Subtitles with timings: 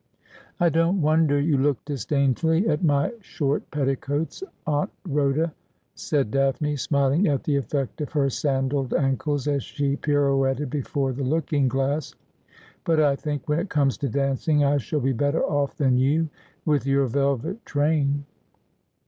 [0.59, 5.53] 'I don't wonder you look disdainfully at my short petticoats, Aunt Rhoda,'
[5.93, 11.21] said Daphne, smiling at the effect of her sandalled ankles as she pirouetted before the
[11.23, 12.15] looking glass;'
[12.83, 16.29] but I think, when it comes to dancing, I shall be better off than you
[16.65, 18.25] with your velvet train.'